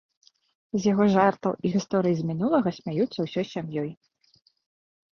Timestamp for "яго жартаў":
0.91-1.53